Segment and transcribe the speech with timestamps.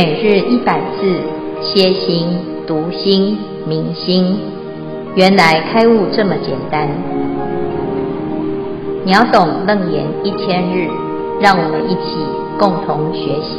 [0.00, 1.02] 每日一百字，
[1.60, 2.28] 歇心、
[2.68, 4.38] 读心、明心，
[5.16, 6.88] 原来开悟这么简单。
[9.04, 10.86] 秒懂楞严一千日，
[11.40, 12.14] 让我们一起
[12.60, 13.58] 共同学习。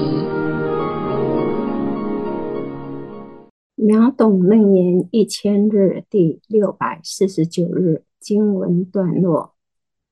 [3.75, 9.55] 秒懂楞严一千日第六百四十九日经文段落：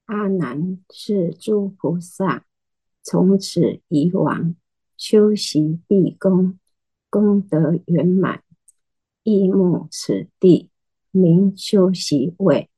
[0.07, 2.43] 阿难，是诸菩萨
[3.01, 4.55] 从此以往。
[4.97, 6.57] 修习毕功，
[7.11, 8.43] 功德圆满，
[9.21, 10.71] 忆慕此地，
[11.11, 12.71] 名修习位。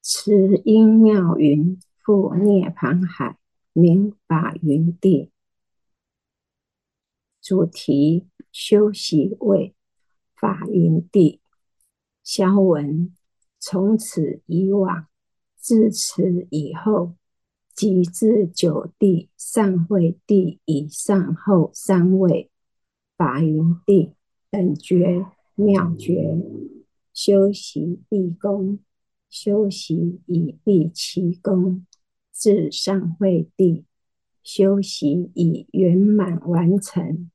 [0.00, 3.36] 慈音妙云覆涅槃海，
[3.74, 5.30] 名法云地。
[7.42, 9.74] 主题：修习位，
[10.34, 11.42] 法云地。
[12.24, 13.14] 消文：
[13.58, 15.06] 从此以往，
[15.56, 17.14] 自此以后。
[17.74, 22.50] 即至九地善慧地以上后三位
[23.16, 24.12] 法云地
[24.50, 26.38] 等觉妙觉，
[27.14, 28.78] 修习毕功，
[29.28, 31.86] 修习以毕其功，
[32.32, 33.84] 至善慧地，
[34.42, 37.30] 修习已圆满完成。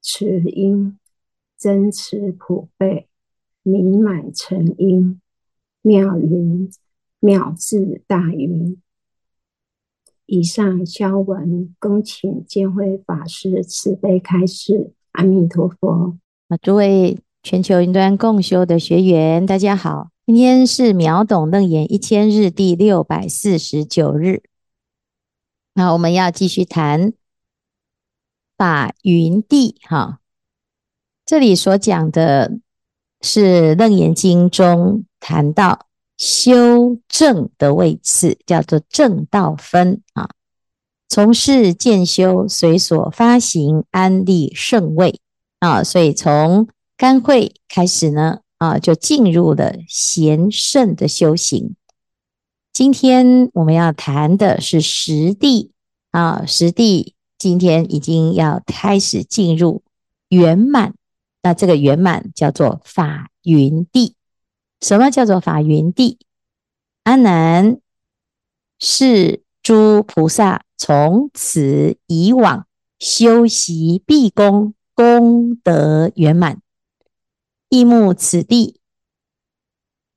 [0.00, 0.98] 慈音
[1.58, 3.08] 真慈普被，
[3.62, 5.20] 弥满成音，
[5.82, 6.70] 妙云
[7.18, 8.80] 妙智大云。
[10.26, 14.92] 以上消文，恭请见辉法师慈悲开示。
[15.12, 16.18] 阿弥陀佛。
[16.48, 20.10] 啊，诸位全球云端共修的学员，大家好。
[20.26, 24.42] 今天是秒懂楞严一千日第六百四十九日。
[25.74, 27.12] 那我们要继续谈
[28.56, 29.76] 法云地。
[29.82, 30.18] 哈，
[31.24, 32.58] 这里所讲的
[33.20, 35.85] 是楞严经中谈到。
[36.16, 40.30] 修正的位次叫做正道分啊，
[41.08, 45.20] 从事建修随所发行安立圣位
[45.60, 51.76] 啊，所以从干会开始呢啊，就进入了贤圣的修行。
[52.72, 55.72] 今天我们要谈的是实地
[56.10, 59.82] 啊，实地今天已经要开始进入
[60.30, 60.94] 圆满，
[61.42, 64.15] 那这个圆满叫做法云地。
[64.80, 66.18] 什么叫做法云地？
[67.04, 67.78] 阿难，
[68.78, 72.66] 是诸菩萨从此以往
[72.98, 76.60] 修习毕功，功德圆满，
[77.68, 78.80] 忆慕此地，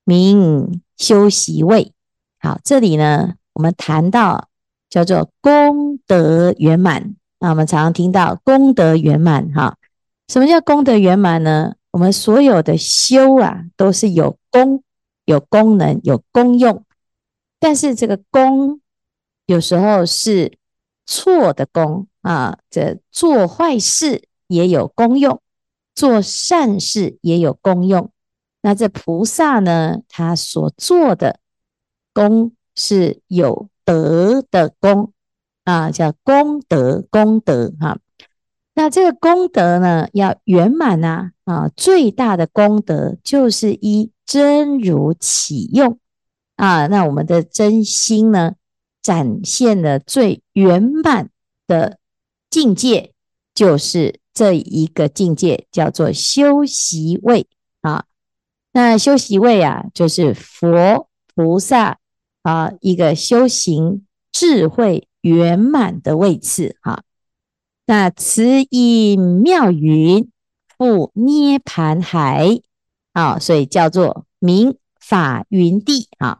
[0.03, 1.94] 名修习位。
[2.40, 4.50] 好，这里呢，我们谈到
[4.90, 7.16] 叫做功德圆满。
[7.40, 9.78] 那我们常常听到功德圆满，哈，
[10.28, 11.76] 什么叫功德圆满呢？
[11.91, 14.83] 我们所有的修啊，都是有功、
[15.25, 16.85] 有功能、有功用，
[17.59, 18.79] 但是这个功
[19.45, 20.57] 有时候是
[21.05, 22.59] 错的功啊。
[22.69, 25.41] 这做坏事也有功用，
[25.95, 28.11] 做善事也有功用。
[28.61, 31.39] 那这菩萨呢，他所做的
[32.13, 35.11] 功是有德的功
[35.63, 37.97] 啊，叫功德，功德哈。
[38.79, 41.31] 那这个功德呢，要圆满呐。
[41.44, 46.00] 啊，最大的功德就是一真如起用
[46.56, 48.53] 啊，那我们的真心呢，
[49.01, 51.29] 展现了最圆满
[51.67, 51.97] 的
[52.50, 53.12] 境界，
[53.53, 57.47] 就是这一个境界，叫做修习位
[57.81, 58.06] 啊。
[58.72, 61.97] 那修习位啊，就是佛菩萨
[62.44, 67.01] 啊一个修行智慧圆满的位次啊。
[67.89, 70.29] 那慈音妙云。
[70.77, 72.61] 覆涅槃海
[73.11, 76.39] 啊，所以叫做名法云地啊。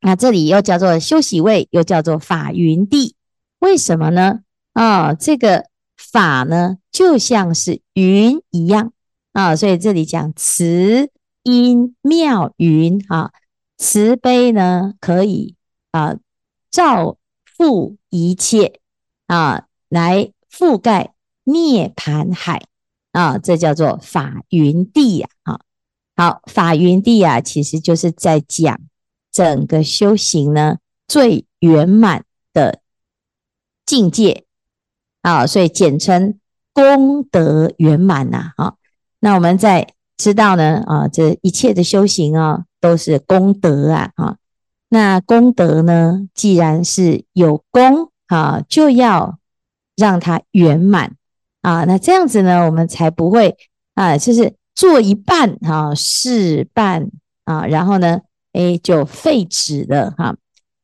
[0.00, 3.14] 那这里又叫做休息位，又叫做法云地，
[3.60, 4.40] 为什么呢？
[4.72, 5.66] 啊，这个
[5.96, 8.92] 法呢，就像是云一样
[9.32, 11.08] 啊，所以这里讲慈
[11.44, 13.30] 音妙云啊，
[13.78, 15.54] 慈悲呢可以
[15.92, 16.16] 啊
[16.68, 17.16] 照
[17.56, 18.80] 覆一切
[19.28, 21.14] 啊，来覆盖
[21.44, 22.62] 涅槃海。
[23.12, 25.28] 啊，这叫做法云地呀！
[25.42, 25.60] 啊，
[26.16, 28.80] 好，法云地呀，其实就是在讲
[29.30, 32.80] 整个修行呢最圆满的
[33.84, 34.44] 境界
[35.20, 36.38] 啊，所以简称
[36.72, 38.52] 功德圆满呐！
[38.56, 38.76] 啊，
[39.20, 44.10] 那我们在知道呢啊，这一切的修行啊都是功德啊！
[44.16, 44.36] 啊，
[44.88, 49.38] 那功德呢，既然是有功啊，就要
[49.96, 51.16] 让它圆满。
[51.62, 53.56] 啊，那这样子呢，我们才不会
[53.94, 57.08] 啊，就是做一半啊，事半
[57.44, 58.20] 啊，然后呢，
[58.52, 60.36] 哎，就废止了哈、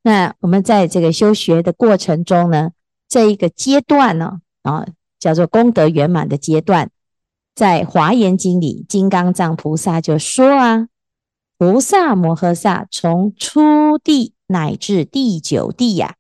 [0.03, 2.71] 那我们在这个修学的过程中呢，
[3.09, 4.87] 这一个阶段呢，啊，
[5.19, 6.91] 叫做功德圆满的阶段。
[7.55, 10.87] 在《华严经》里，金刚藏菩萨就说啊，
[11.59, 16.15] 菩萨摩诃萨从初地乃至第九地呀，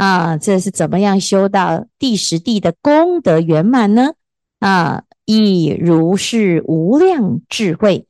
[0.00, 4.12] 啊这是怎么样修到第十地的功德圆满呢？
[4.58, 8.06] 啊，以如是无量智慧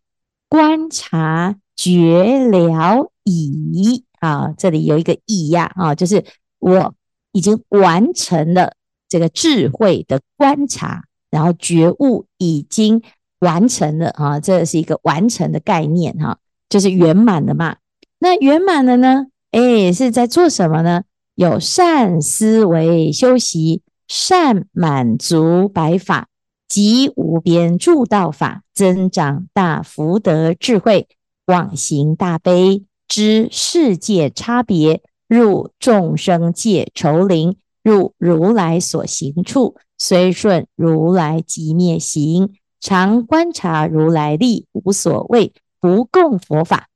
[0.48, 6.24] 观察觉了已啊，这里有一个已呀，啊，就是
[6.60, 6.94] 我
[7.32, 8.74] 已经完成了
[9.08, 11.04] 这个智慧的观察。
[11.30, 13.02] 然后觉悟已经
[13.38, 16.38] 完成了啊，这是一个完成的概念哈，
[16.68, 17.76] 就是圆满了嘛。
[18.18, 19.26] 那圆满了呢？
[19.52, 21.02] 哎，是在做什么呢？
[21.40, 26.28] 有善思维修习，善满足百法，
[26.68, 31.08] 及无边助道法，增长大福德智慧，
[31.46, 39.76] 广行大悲，知世界差别，入众生界愁林，入如来所行处。
[39.96, 46.88] 虽顺如来即灭行，常观察如来力，无所谓不共佛法。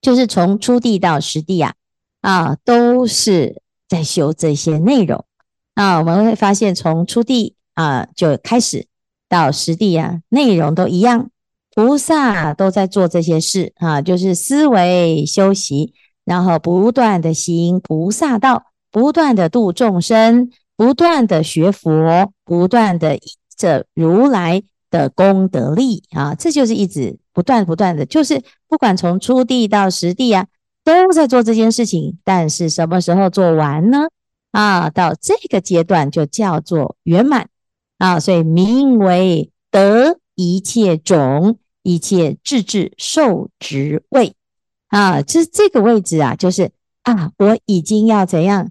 [0.00, 1.74] 就是从初地到十地啊，
[2.20, 5.24] 啊，都都是在修这些内容
[5.74, 5.98] 啊。
[5.98, 8.86] 我们会发现，从初地啊就开始
[9.28, 11.30] 到十地啊，内容都一样，
[11.74, 20.50] 菩萨都在做这些事啊，就是思维修习，然后不断的行菩萨道，不断的度众生。
[20.76, 23.20] 不断的学佛，不断的依
[23.56, 24.62] 着如来
[24.92, 30.46] 的功德力啊，这就是一直不断不断的，就是不管从初地到十地啊，
[30.88, 32.18] 都在做这件事情。
[32.24, 34.08] 但是什么时候做完呢？
[34.52, 37.48] 啊，到这个阶段就叫做圆满
[37.98, 44.34] 啊，所以名为得一切种，一切智智受职位
[44.88, 46.70] 啊，这这个位置啊，就是
[47.02, 48.70] 啊，我已经要怎样？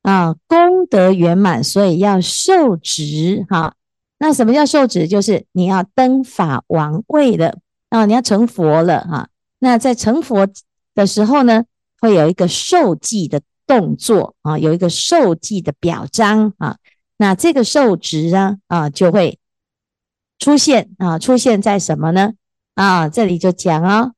[0.00, 3.74] 啊，功德圆满，所以要受职哈。
[4.18, 5.06] 那什么叫受职？
[5.06, 7.58] 就是你要登法王位了
[7.90, 9.28] 啊，你要成佛了哈。
[9.58, 10.48] 那在成佛
[10.94, 11.64] 的时候呢，
[12.00, 16.76] 会有一个受记的动作啊，有一个受记的表彰啊。
[17.16, 19.38] 那这个受值呢啊，就会
[20.38, 22.32] 出现啊，出现在什么呢？
[22.74, 24.12] 啊，这里就讲哦，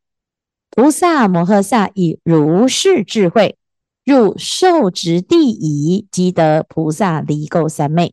[0.70, 3.56] 菩萨摩诃萨以如是智慧。
[4.04, 8.10] 入受持地已，即得菩萨离垢三昧；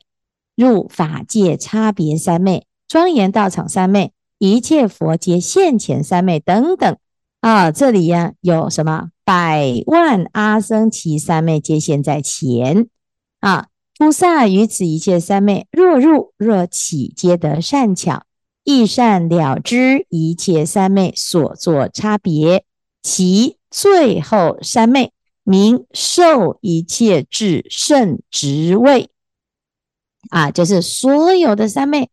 [0.56, 6.98] 入法界差别三昧、庄严道场三昧、一切佛皆现前三昧等等
[7.42, 7.72] 啊！
[7.72, 12.88] 这里呀、有什么百万阿僧祇三昧皆现在前
[13.40, 13.68] 啊！
[13.98, 18.24] 菩萨于此一切三昧，若入若起，皆得善巧，
[18.64, 22.64] 亦善了知一切三昧所作差别，
[23.04, 25.12] 其最后三昧。
[25.44, 29.10] 名受一切智胜值位
[30.30, 32.12] 啊，就是所有的三昧，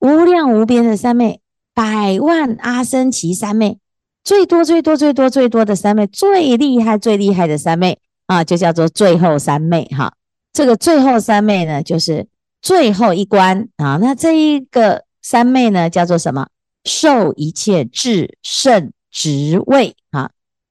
[0.00, 1.40] 无量无边的三昧，
[1.72, 3.78] 百万阿僧祇三昧，
[4.24, 10.14] 最多最多最多最多的三昧，最厉害最厉害的三昧啊，就叫做最后三昧哈。
[10.52, 12.26] 这个最后三昧呢，就是
[12.62, 13.98] 最后一关啊。
[14.00, 16.48] 那这一个三昧呢，叫做什么？
[16.84, 20.30] 受一切智胜职位啊，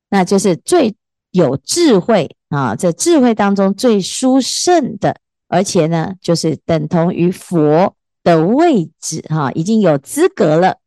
[0.10, 0.96] 那就是最。
[1.36, 5.16] 有智慧啊，这智慧当中最殊胜的，
[5.48, 10.78] 而且呢，就是等同于佛的位置哈，已经有资格了。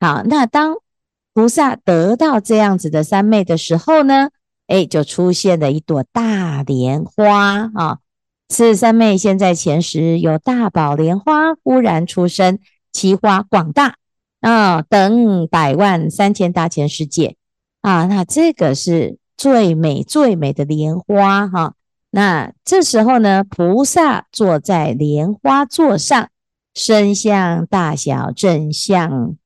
[0.00, 0.76] 好，那当
[1.40, 4.28] 菩萨得到这样子的三昧的时候呢，
[4.66, 7.98] 哎，就出现了一朵大莲花啊。
[8.50, 12.58] 是三昧现在前时，有大宝莲花忽然出生，
[12.92, 13.96] 其花广大
[14.40, 17.36] 啊，等百万三千大千世界
[17.80, 18.04] 啊。
[18.04, 19.18] 那这个是。
[19.38, 21.72] 最美最美的莲花哈，
[22.10, 26.28] 那这时候呢，菩萨坐在莲花座上，
[26.74, 29.36] 身相大小正相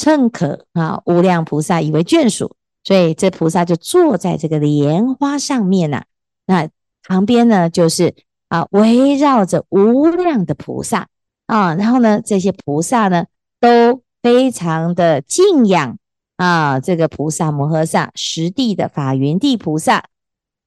[0.00, 6.04] 称可啊，无量菩萨以为眷属，所以这菩萨就坐在这个莲花上面呐、
[6.46, 6.68] 那
[7.02, 8.14] 旁边呢，就是
[8.48, 11.08] 啊，围绕着无量的菩萨。
[11.46, 13.26] 啊，然后呢，这些菩萨呢，
[13.58, 15.98] 都非常的敬仰。
[16.36, 20.04] 啊，这个菩萨摩诃萨，十地的法云地菩萨，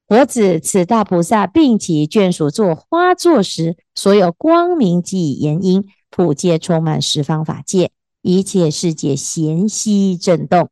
[0.09, 7.89] 我指此大菩萨，并其眷属坐花座时，所有光明及言音，普皆充满十方法界，
[8.23, 10.69] 一切世界闲息震动，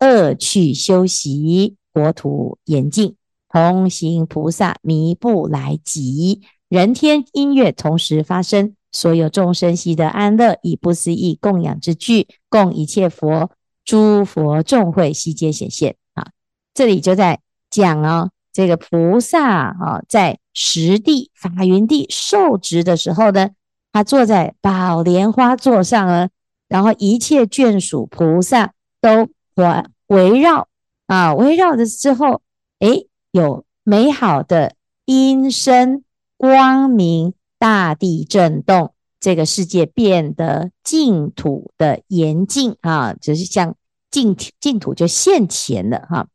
[0.00, 3.14] 恶趣修习，国土严净，
[3.48, 13.50] 同行菩萨弥不来及，人天音乐同时发生，所有众生悉得安乐，以不思议供养之具，供一切佛。
[13.84, 16.30] 诸佛众会悉皆显现啊！
[16.72, 23.50] 这里就在讲哦，这个菩萨啊，在实地法云地受职的时候呢，
[23.92, 26.30] 他坐在宝莲花座上呢，
[26.68, 30.68] 然后一切眷属菩萨都环围绕
[31.06, 32.42] 啊，围绕着之后，
[32.78, 36.02] 诶，有美好的音声
[36.36, 38.92] 光明，大地震动。
[39.20, 43.74] 这个世界变得净土的严净啊，就是像
[44.10, 46.26] 净，净土就现前了哈。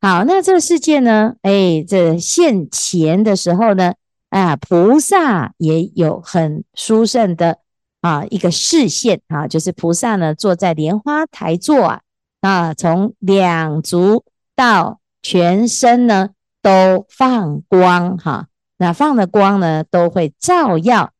[0.00, 3.94] 好，那这个世界呢，哎，这现前的时候呢，
[4.30, 7.58] 啊，菩萨也有很殊胜的
[8.00, 12.00] 啊一个视线啊，就是菩萨呢坐在莲花台座啊，
[12.40, 14.24] 啊，从两足
[14.54, 16.30] 到全身呢
[16.62, 21.12] 都放光哈，那放的光呢都会照耀。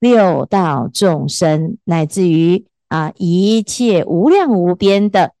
[0.00, 5.32] 六道众生，乃至于啊一切无量无边的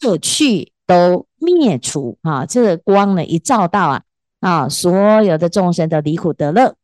[0.00, 2.46] 过去都灭除啊！
[2.46, 4.02] 这个光呢一照到啊
[4.38, 6.76] 啊，所有的众生都离苦得乐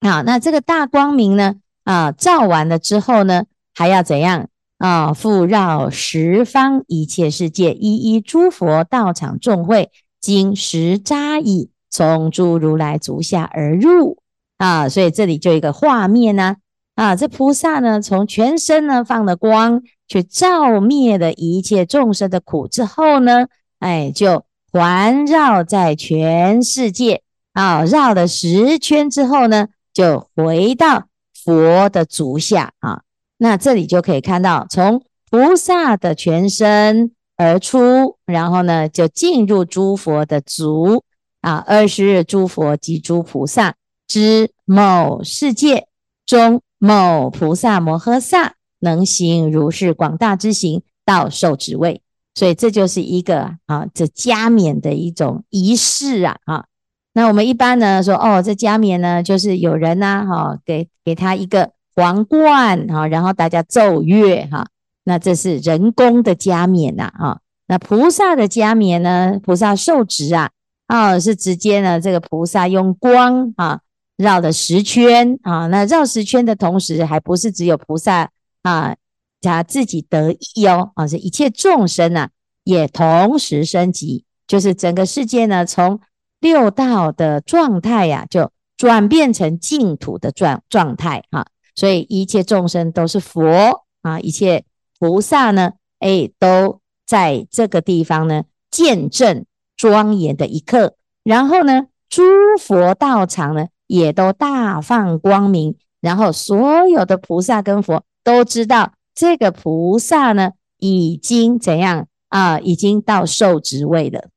[0.00, 0.20] 啊！
[0.20, 4.48] 那这个大光明呢啊，照完了之后呢，还要怎样
[4.78, 5.12] 啊？
[5.12, 14.18] 复绕十方一切世界，一一诸佛道场众会，经十匝诣，从诸如来足下而入。
[14.58, 16.56] 啊，所以这里就一个画面呢，
[16.94, 23.48] 啊，啊，这菩萨呢，从全身呢放了光，去照灭了一切众生的苦之后呢，
[23.80, 27.22] 哎，就环绕在全世界
[27.52, 31.08] 啊，绕了十圈之后呢，就回到
[31.44, 33.02] 佛的足下啊。
[33.38, 41.02] 那这里就可以看到，从菩萨的全身而出，然后呢，就进入诸佛的足
[41.40, 43.74] 啊，二十日诸佛及诸菩萨。
[44.08, 45.88] 知某世界
[46.26, 52.02] 中某菩萨摩诃萨能行如是广大之行到受持位，
[52.34, 56.66] 所以这就是一个啊，这加冕的一种仪式啊啊。
[57.12, 64.66] 那我们一般呢说哦，这加冕呢就是有人呐哈，给给他一个皇冠哈，然后大家奏乐哈，
[65.04, 67.38] 那这是人工的加冕呐啊。
[67.66, 70.50] 那菩萨的加冕呢，菩萨受持啊
[70.86, 73.80] 啊是直接呢这个菩萨用光啊。
[74.18, 78.30] 绕了十圈啊，那绕十圈的同时，还不是只有菩萨
[78.62, 78.94] 啊，
[79.40, 82.28] 他自己得益哦啊，是一切众生啊，
[82.62, 85.98] 也同时升级，就是整个世界呢，从
[86.42, 94.64] 六道的状态呀，就转变成净土的状状态哈，所以一切众生都是佛啊，一切
[94.98, 102.22] 菩萨呢，哎，都在这个地方呢，见证庄严的一刻，然后呢，诸
[102.60, 103.68] 佛道场呢。
[103.88, 112.58] 也都大放光明，然后所有的菩萨跟佛都知道这个菩萨呢，已经怎样啊？
[112.58, 114.30] 已经到受职位了。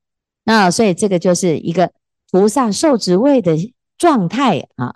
[0.46, 1.92] 那所以这个就是一个
[2.30, 3.54] 菩萨受持位的
[3.98, 4.94] 状态啊。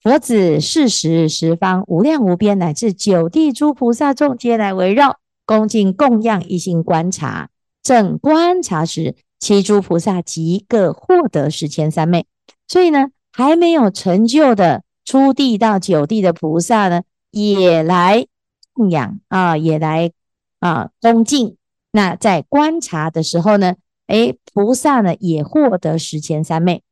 [0.00, 7.50] 佛子是时十方无量无边乃至九地诸菩萨众皆来围绕恭敬供养一心观察，
[7.82, 12.24] 正观察时，其诸菩萨即各获得十千三昧。
[12.66, 13.08] 所以呢。
[13.34, 18.26] 还没有成就的初地到九地的菩萨呢，也来
[18.74, 20.12] 供养啊，也来
[20.60, 21.56] 啊恭敬。
[21.92, 26.82] 那在观察的时候呢，诶，菩萨呢也获得十千三昧。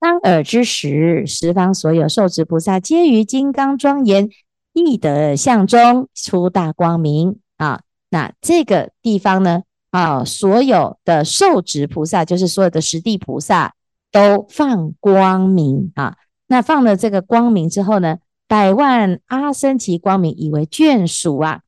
[0.00, 4.28] 当尔之时，十方所有受持菩萨，皆于金刚庄严
[4.72, 7.80] 义德相中出大光明啊。
[8.10, 13.74] 那这个地方呢，啊，所有的受持菩萨，就是所有的十地菩萨。
[14.10, 16.16] 都放光明啊！
[16.46, 21.60] 那放了这个光明之后呢，百万阿僧祇光明以为眷属啊。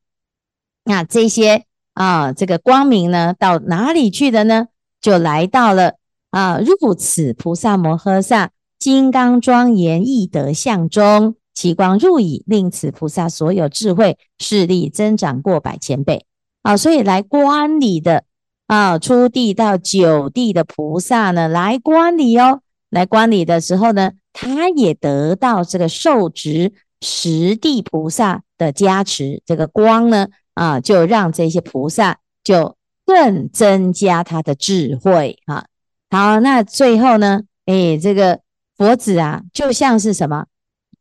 [0.83, 4.69] 那这些啊，这个光明呢，到哪里去的呢？
[5.01, 5.95] 就来到了
[6.29, 16.25] 啊，入此菩萨摩诃萨金刚庄严义德相中，其光入矣，令此菩萨所有智慧势力增长过百千倍
[16.61, 16.77] 啊！
[16.77, 18.23] 所以来观礼的。
[18.67, 22.61] 啊，初地到九地的菩萨呢，来观礼哦。
[22.89, 32.77] 来观礼的时候呢，他也得到这个受持十地菩萨的加持，这个光呢，啊，就让这些菩萨就
[33.13, 35.65] 更增加他的智慧啊。
[36.09, 38.39] 好，那最后呢，哎，这个
[38.77, 40.45] 佛子啊，就像是什么？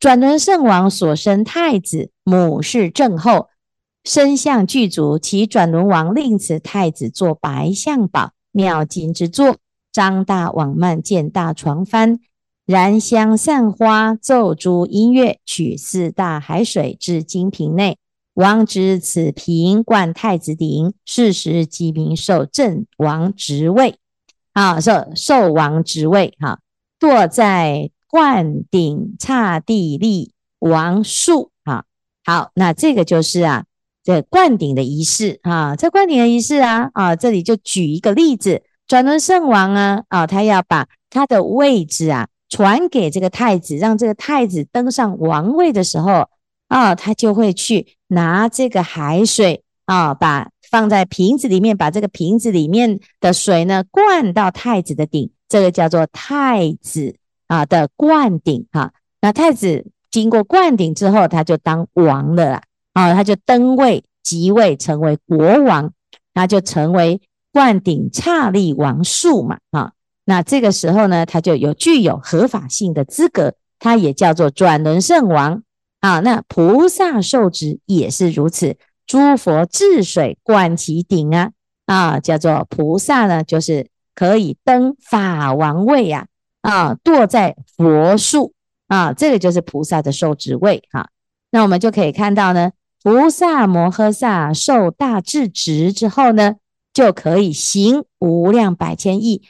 [0.01, 3.49] 转轮圣王所生太子，母是正后。
[4.03, 9.59] 身相具足，其转轮王令此太子坐白象宝，妙金之座，
[9.93, 12.19] 张大网幔，建大床幡，
[12.65, 17.99] 燃香散花，奏诸音乐，取四大海水至金瓶内。
[18.41, 23.99] 王之此平冠太子顶，是时即名受正王职位。
[24.53, 26.59] 啊，受受王职位哈，
[26.99, 31.85] 坐在灌顶刹帝利王树啊。
[32.25, 33.65] 好，那这个就是啊，
[34.03, 46.29] 这灌顶的仪式啊，这灌顶的仪式啊啊，这里就举一个例子，转轮圣王啊啊，他要把他的位置啊传给这个太子，让这个太子登上王位的时候
[46.71, 50.49] 啊，他就会去拿这个海水啊，把。
[50.71, 57.17] 放在瓶子里面，把这个瓶子里面的水呢灌到太子的顶，这个叫做太子
[57.49, 58.93] 啊的灌顶哈。
[59.21, 62.63] 那太子经过灌顶之后，他就当王了啦
[62.93, 65.93] 啊，他就登位即位，成为国王，
[66.35, 67.21] 他就成为
[67.53, 69.91] 灌顶刹利王树嘛啊。
[70.25, 75.65] 那这个时候呢，他就有具有合法性的资格，他也叫做转轮圣王
[76.01, 76.21] 啊。
[76.21, 78.77] 那菩萨受职也是如此。
[79.07, 81.51] 诸佛治水灌其顶啊
[81.87, 86.27] 啊，叫做菩萨呢，就是可以登法王位呀
[86.61, 88.53] 啊，堕在佛树
[88.87, 91.09] 啊，这个就是菩萨的受职位哈、啊。
[91.51, 92.71] 那我们就可以看到呢，
[93.03, 96.55] 菩萨摩诃萨受大智职之后呢，
[96.95, 99.43] 就可以行无量百千亿，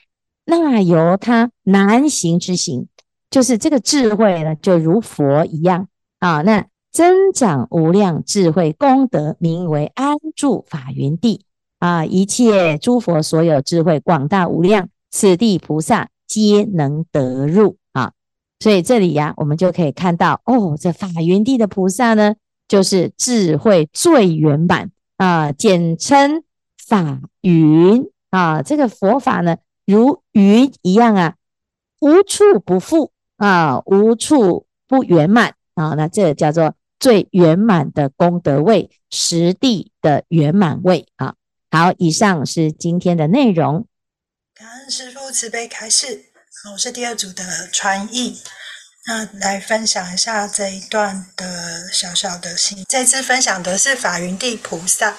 [0.47, 2.89] 那由他难行之行，
[3.29, 5.89] 就是这个智慧呢，就如佛一样
[6.21, 6.65] 啊，那。
[6.93, 11.45] 增长无量智慧功德，名为安住法云地
[11.79, 12.05] 啊！
[12.05, 18.11] 一切诸佛所有智慧广大无量，此地菩萨皆能得入啊！
[18.59, 22.35] 所以这里呀、我们就可以看到哦，这法云地的菩萨呢，
[22.67, 26.43] 就是智慧最圆满啊，简称
[26.89, 28.63] 法云啊。
[28.63, 31.37] 这个佛法呢，如云一样啊，
[32.01, 35.95] 无处不覆啊，无处不圆满啊。
[35.97, 36.75] 那这个叫做。
[37.01, 41.33] 最圆满的功德位，实地的圆满位啊！
[41.71, 43.87] 好，以上是今天的内容。
[44.55, 46.27] 感恩师父慈悲开示，
[46.71, 48.43] 我是第二组的传译，
[49.07, 52.85] 那来分享一下这一段的小小的心。
[52.87, 55.17] 这次分享的是法云地菩萨。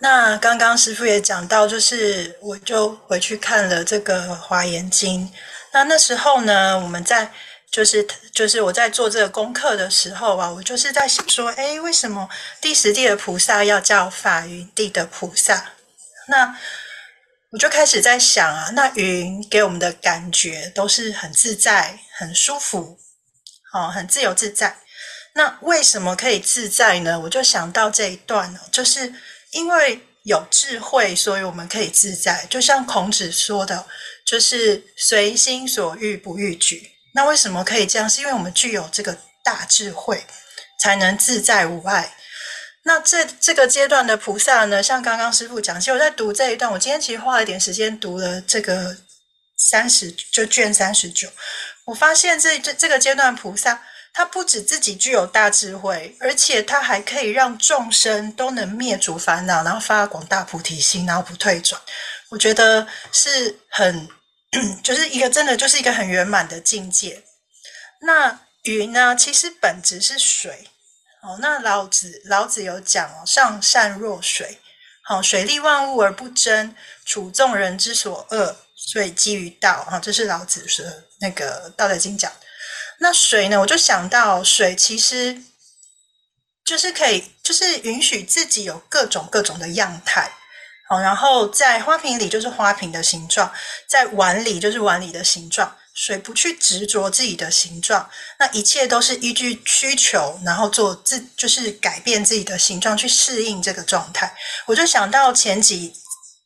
[0.00, 5.32] 那刚刚师父也讲到，就是我就回去看了这个华严经。
[5.72, 7.32] 那那时候呢，我们在。
[7.74, 12.28] 就是就是我在做这个功课的时候啊，我就是在想说，诶，为什么
[12.60, 15.72] 第十地的菩萨要叫法云地的菩萨？
[16.28, 16.56] 那
[17.50, 22.96] 我就开始在想啊，那云给我们的感觉都是很自在、很舒服，
[23.72, 24.78] 哦，很自由自在。
[25.32, 27.18] 那为什么可以自在呢？
[27.18, 29.12] 我就想到这一段，就是
[29.50, 32.46] 因为有智慧，所以我们可以自在。
[32.48, 33.84] 就像孔子说的，
[34.24, 36.92] 就是随心所欲不逾矩。
[37.16, 38.10] 那为什么可以这样？
[38.10, 40.26] 是因为我们具有这个大智慧，
[40.80, 42.12] 才能自在无碍。
[42.82, 48.96] 那这这个阶段的菩萨呢，像刚刚师傅讲，其实我在读这一段，我今天其实花了一点时间读了这个
[49.56, 51.28] 三十就卷三十九，
[51.84, 53.80] 我发现这这这个阶段菩萨，
[54.12, 61.80] 他不止自己具有大智慧，而且他还可以让众生都能灭除烦恼，然后发广大菩提心，然后不退转。
[62.30, 64.08] 我觉得是很。
[64.82, 67.24] 就是一个真的就是一个很圆满的境界。
[68.00, 70.68] 那云呢，其实本质是水。
[71.22, 74.58] 哦，那老子老子有讲哦，上善若水。
[75.02, 79.84] 好，水利万物而不争，处众人之所恶，所以基于道。
[79.84, 80.84] 哈，这是老子说
[81.20, 82.30] 那个《道德经》讲。
[82.98, 85.42] 那水呢，我就想到水其实
[86.64, 90.30] 就是可以，就是允许自己有各种各种的样态。
[90.88, 93.52] 好，然后在花瓶里就是花瓶的形状，
[93.86, 95.76] 在碗里就是碗里的形状。
[95.96, 104.34] 水不去执着自己的形状，那一切都是依据需求，然后做自就是改变自己的形状去适应这个状态。
[104.66, 105.94] 我就想到前几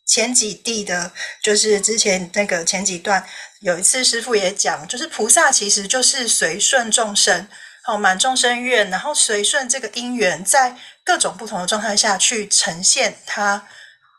[0.06, 1.10] 前几地的，
[1.42, 3.26] 就是之前那个前几段
[3.60, 7.48] 有一次师父也讲，就是菩萨其实就是随顺众生，
[7.84, 13.66] 好满众生愿，然后随顺这个因缘，在各种不同的状态下去呈现它。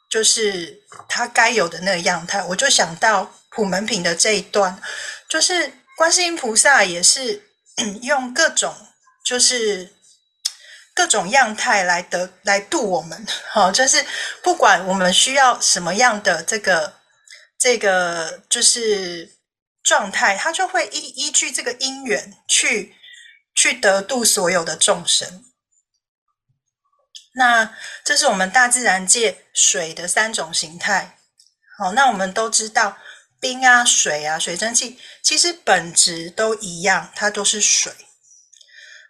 [0.09, 4.81] 就是他该有的那个样态，我就想到普门品的这一段，
[5.27, 7.43] 就是观世音菩萨也是
[8.01, 8.75] 用各种
[9.23, 9.93] 就是
[10.95, 14.03] 各种样态来得来度我们，好，就是
[14.41, 16.95] 不管我们需要什么样的这个
[17.59, 19.37] 这个就是
[19.83, 22.95] 状态，他就会依依据这个因缘去
[23.53, 25.45] 去得度所有的众生。
[27.39, 27.73] 那
[28.03, 31.17] 这是我们大自然界水的三种形态。
[31.77, 32.97] 好，那我们都知道
[33.39, 37.93] 冰啊、水啊、水蒸气，其实本质都一样，它都是水。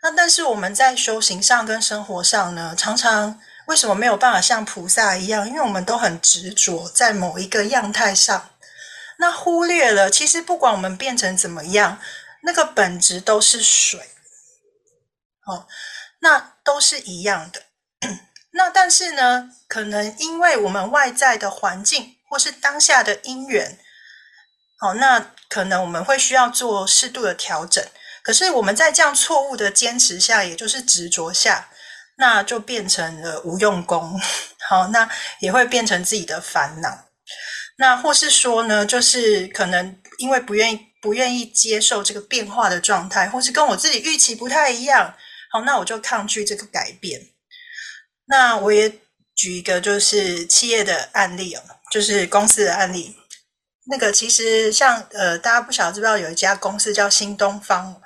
[0.03, 5.47] 那但是我们在修行上跟生活上呢，常常为什么没有办法像菩萨一样？
[5.47, 8.51] 因为我们都很执着在某一个样态上。
[9.17, 11.99] 那忽略了，其实不管我们变成怎么样，
[12.43, 13.99] 那个本质都是水，
[15.47, 15.67] 哦，
[16.19, 17.63] 那都是一样的。
[18.53, 23.77] 那但是呢，可能因为我们外在的环境或是当下的因缘，
[24.77, 27.83] 好，那可能我们会需要做适度的调整。
[28.21, 31.69] 可是我们在这样错误的坚持下，也就是执着下，
[32.17, 34.19] 那就变成了无用功。
[34.67, 35.09] 好，那
[35.39, 37.05] 也会变成自己的烦恼。
[37.77, 45.15] 那或是说呢，就是可能因为不愿意不愿意接受这个变化的状态，或是跟我自己预期不太一样。
[45.49, 47.21] 好，那我就抗拒这个改变。
[48.29, 48.89] 那我也
[49.35, 51.61] 举一个就是企业的案例哦，
[51.91, 53.17] 就是公司的案例。
[53.91, 57.99] 那个其实像呃，大家不晓得知不知道有一家公司叫新东方。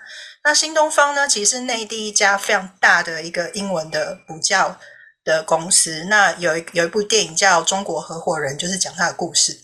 [0.45, 4.79] 那新东方呢，其实是内地一家非常大的一个英文的补教
[5.25, 6.05] 的公司。
[6.09, 9.59] 那有一有一部电影叫《中国合伙人》，就是讲他的故事。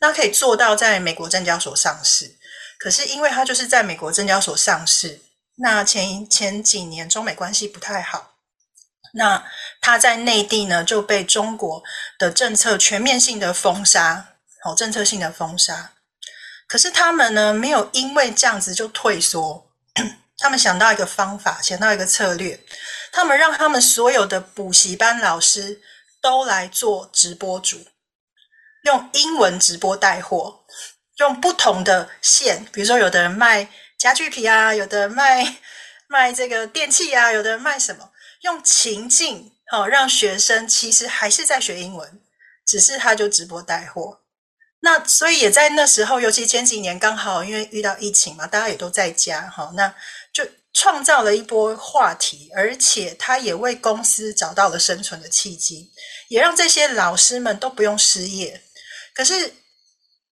[0.00, 2.36] 那可以做到在美国证交所上市，
[2.78, 5.20] 可是因为他就是在美国证交所上市，
[5.56, 8.33] 那前前几年中美关系不太好，
[9.14, 9.44] 那
[9.80, 11.82] 他在内地呢就被中国
[12.18, 14.28] 的政策全面性的封杀。
[14.62, 15.90] 好，政策性的封杀，
[16.66, 19.70] 可是他们呢，没有因为这样子就退缩，
[20.40, 22.58] 他们想到一个方法，想到一个策略，
[23.12, 25.82] 他们让他们所有的补习班老师
[26.22, 27.84] 都来做直播主，
[28.84, 30.64] 用英文直播带货，
[31.18, 35.56] 用不同的线，比如说有的人卖家具皮啊，有的人卖
[36.08, 38.10] 卖这个电器啊，有的人卖什么，
[38.44, 42.20] 用情境，好，让学生其实还是在学英文，
[42.66, 44.20] 只是他就直播带货。
[44.80, 49.94] 那所以也在那时候，尤其前几年刚好因为遇到疫情嘛，大家也都在家哈，那
[50.30, 55.90] 就创造了一波话题，而且他也为公司找到了生存的契机，
[56.28, 58.62] 也让这些老师们都不用失业。
[59.14, 59.54] 可是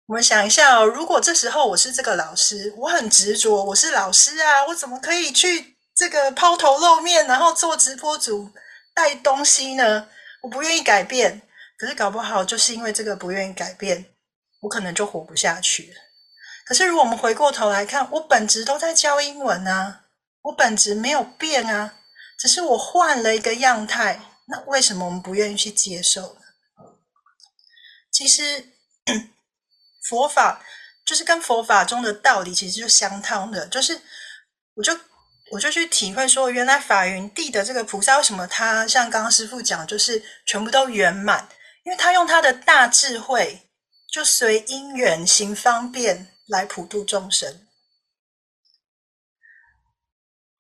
[0.08, 5.71] 我们想一下哦，如果这时候我是这个老师，我很执着，我是老师啊，我怎么可以去
[6.02, 8.52] 这个抛头露面，然后做直播主
[8.92, 10.10] 带东西呢？
[10.42, 11.44] 我不愿意改变，
[11.78, 14.12] 可是搞不好就是因为这个不愿意改变。
[14.62, 16.02] 我可能就活不下去了。
[16.66, 20.06] 可是，如果我们回过头来看，我本质都在教英文啊，
[20.42, 22.00] 我本质没有变啊，
[22.40, 24.20] 只是我换了一个样态。
[24.48, 26.42] 那为什么我们不愿意去接受呢？
[28.12, 28.70] 其实，
[30.10, 30.66] 佛法
[31.06, 33.68] 就是跟佛法中的道理其实就相通的。
[33.68, 34.02] 就是，
[34.74, 35.00] 我就
[35.52, 41.48] 我就去体会说，原来法云地的这个菩萨，为什么他像刚刚师父讲，就是全部都圆满？
[41.84, 43.68] 因为他用他的大智慧。
[44.12, 47.66] 就随因缘行方便来普度众生。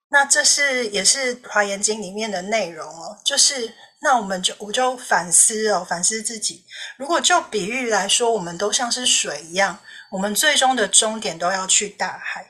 [0.08, 3.20] 那这是也是华严经里面的内容哦。
[3.26, 6.66] 就是那我们就我就反思哦，反思自己。
[6.98, 12.48] 如果就比喻来说，我们都像是水一样，我们最终的终点都要去大海。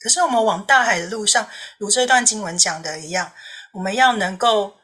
[0.00, 3.32] 可是我们往大海的路上，如这段经文讲的一样，
[3.72, 4.74] 我们要能够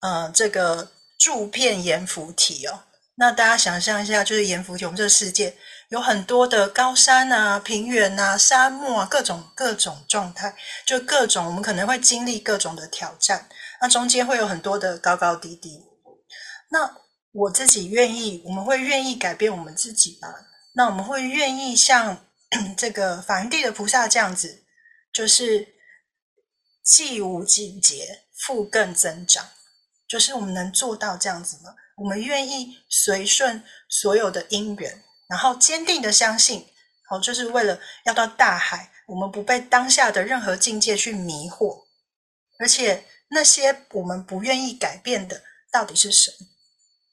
[0.00, 2.84] 呃这个住遍阎浮体哦。
[3.16, 5.54] 那大家想象一下，就是阎浮体，我们这个世界
[5.90, 10.54] 有很多的高山啊、平原啊、沙漠啊，各种各种状态，
[10.86, 13.46] 就各种我们可能会经历各种的挑战。
[13.82, 15.82] 那中间会有很多的高高低低。
[16.70, 16.96] 那
[17.32, 20.28] 我自己愿意，我们会愿意改变我们自己吧？
[20.74, 22.24] 那我们会愿意像
[22.76, 24.64] 这个法云地的菩萨这样子，
[25.12, 25.74] 就是
[26.82, 29.50] 既无尽竭，复更增长，
[30.08, 31.74] 就是我们能做到这样子吗？
[31.96, 36.66] 我们愿意随顺所有的因缘，然后坚定的相信，
[37.08, 41.84] 好，就是为了要到大海，我们不被当下的任何境界去迷惑，
[42.58, 46.46] 而且那些我们不愿意改变的，到底是什么？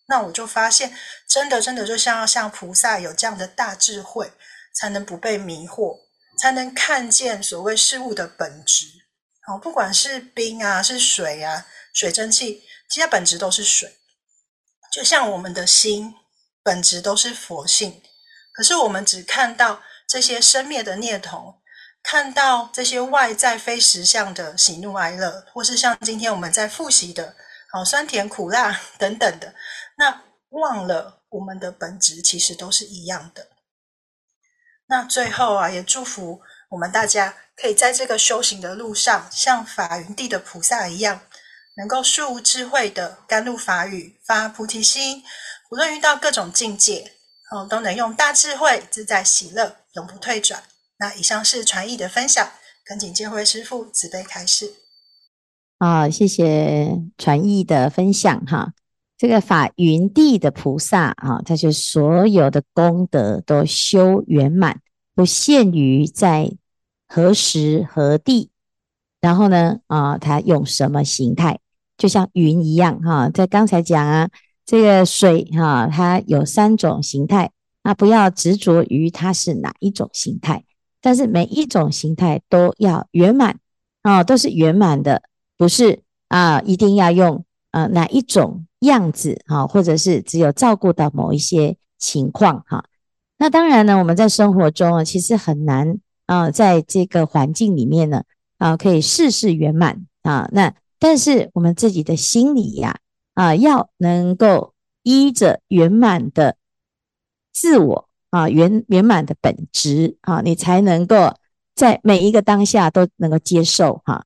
[0.07, 0.97] 那我就发现，
[1.27, 4.31] 真的，真的就像要像菩萨有这样的大智慧，
[4.77, 5.97] 才能不被迷惑，
[6.39, 8.85] 才能看见所谓事物的本质。
[9.45, 13.97] 好，不管是冰啊，是水啊，水蒸气，其实本质都是水。
[14.91, 16.13] 就像我们的心
[16.63, 18.01] 本质都是佛性，
[18.53, 21.55] 可是我们只看到这些生灭的念头，
[22.03, 27.35] 看到这些外在非实相的喜怒哀乐，或是像今天我们在复习的，
[27.71, 29.53] 好酸甜苦辣等等的，
[29.97, 33.47] 那忘了我们的本质其实都是一样的。
[34.87, 41.21] 那最后啊，也祝福我们大家可以在这个修行的路上，像法云地的菩萨一样。
[41.79, 45.23] 能够树无智慧的甘露法语发菩提心，
[45.69, 47.11] 无论遇到各种境界，
[47.51, 50.63] 哦，都能用大智慧自在喜乐，永不退转。
[50.97, 52.49] 那以上是传译的分享，
[52.83, 54.73] 恳请见辉师父慈悲开示。
[55.77, 58.73] 好，谢谢传译的分享哈。
[59.17, 64.81] 这个法云地的菩萨啊，他就所有的功德都修圆满，
[65.15, 66.51] 不限于在
[67.07, 68.51] 何时何地。
[69.19, 71.59] 然后呢，啊，他用什么形态？
[71.97, 74.29] 就像云一样，哈，在刚才讲啊，
[74.63, 77.49] 这个水哈，它有三种形态，
[77.81, 80.63] 那不要执着于它是哪一种形态，
[81.01, 83.57] 但是每一种形态都要圆满
[84.03, 85.23] 啊，都是圆满的，
[85.57, 92.85] 不是啊，一定要用呃哪一种样子哈，或者是只有照顾到某一些情况哈。
[93.37, 98.23] 那当然呢，我们在生活中啊，其实很难啊，在这个环境里面呢
[98.57, 100.73] 啊，可以事事圆满啊，那。
[100.99, 102.97] 但是我们自己的心里呀，
[103.35, 106.57] 啊，要能够依着圆满的
[107.53, 111.35] 自我啊，圆圆满的本质啊，你才能够
[111.75, 114.25] 在每一个当下都能够接受哈。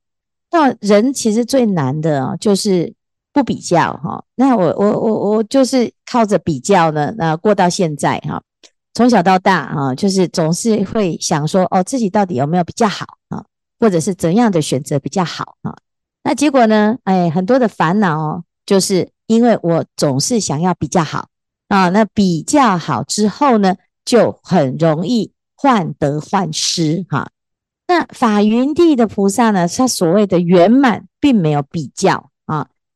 [0.50, 2.94] 那人其实最难的啊，就是
[3.34, 4.24] 不比较哈。
[4.36, 8.41] 那我我我我就是靠着比较呢，那过到现在哈，
[8.94, 13.44] 从小到大啊，就是总是会想说，哦，自己到底有没有比较好啊，
[13.80, 15.76] 或者是怎样的选择比较好啊？
[16.24, 16.98] 那结果呢？
[17.04, 21.28] 哎，很多的烦恼哦，就是因为我总是想要比较好
[21.67, 21.89] 啊。
[21.89, 27.30] 那比较好之后呢，就很容易患得患失哈。
[27.88, 32.30] 那法云地的菩萨呢，他所谓的圆满，并没有比较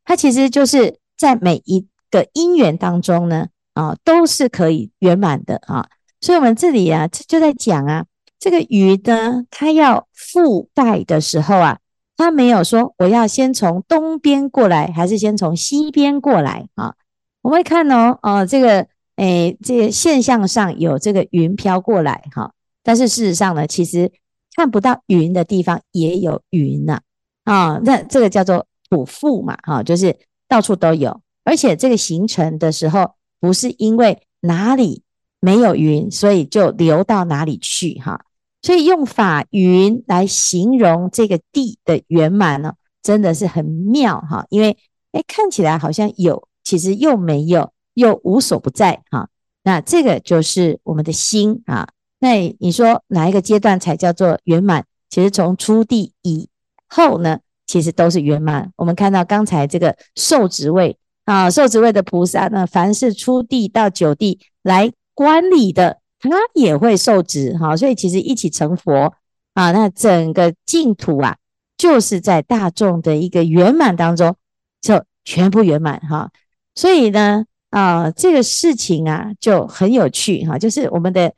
[0.05, 5.87] 它，其实就是在每一个因缘当中呢，啊，都是可以圆满的啊。
[6.21, 8.05] 所以，我们这里啊，就在讲啊，
[8.39, 11.79] 这个鱼呢，它要覆盖的时候啊。
[12.17, 16.95] 他没有说我要先从东边过来，还是先从西边过来啊？
[17.41, 18.87] 我们会看哦，哦，这个，
[19.17, 24.13] 诶，这个现象上有这个云飘过来哈，但是事实上呢，其实
[24.55, 27.01] 看不到云的地方也有云呐，
[27.43, 30.17] 啊，那这个叫做普覆嘛，哈，就是
[30.47, 35.03] 到处都有，而且这个形成的时候，不是因为哪里
[35.39, 38.25] 没有云，所以就流到哪里去哈。
[38.61, 44.45] 所以用法云来形容这个地的圆满呢，真的是很妙哈。
[44.49, 44.75] 因为
[45.11, 49.29] 哎，看起来好像有，其实又没有，又无所不在哈。
[49.63, 51.87] 那这个就是我们的心啊。
[52.19, 54.85] 那你说哪一个阶段才叫做圆满？
[55.09, 56.49] 其实从初地以
[56.87, 58.71] 后呢，其实都是圆满。
[58.75, 65.99] 我们看到刚才这个受持位啊，受持位的菩萨呢，凡是出地到九地来观礼的。
[66.17, 69.13] 他也会受持哈，所以其实一起成佛
[69.53, 71.37] 啊，那整个净土啊，
[71.77, 74.35] 就是在大众的一个圆满当中，
[74.81, 76.31] 就全部圆满哈。
[76.73, 81.31] 所以呢，啊，这个事情啊就很有趣哈，就是我们的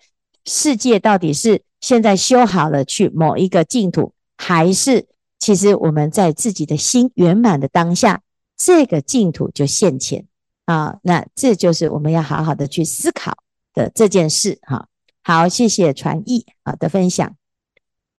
[0.45, 5.05] 世界到底是现在修好了去某一个净土，还是
[5.39, 8.21] 其实我们在自己的心圆满的当下，
[8.57, 10.25] 这个净土就现前
[10.65, 10.97] 啊？
[11.03, 13.37] 那这就是我们要好好的去思考
[13.73, 14.87] 的这件事哈，
[15.23, 17.35] 好，谢谢传译啊的分享。